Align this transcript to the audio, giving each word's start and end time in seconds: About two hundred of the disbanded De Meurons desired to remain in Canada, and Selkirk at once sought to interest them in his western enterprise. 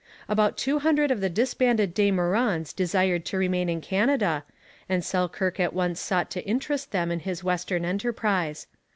About 0.27 0.57
two 0.57 0.79
hundred 0.79 1.11
of 1.11 1.21
the 1.21 1.29
disbanded 1.29 1.93
De 1.93 2.09
Meurons 2.09 2.73
desired 2.73 3.23
to 3.25 3.37
remain 3.37 3.69
in 3.69 3.81
Canada, 3.81 4.43
and 4.89 5.05
Selkirk 5.05 5.59
at 5.59 5.75
once 5.75 5.99
sought 6.01 6.31
to 6.31 6.43
interest 6.43 6.89
them 6.89 7.11
in 7.11 7.19
his 7.19 7.43
western 7.43 7.85
enterprise. 7.85 8.65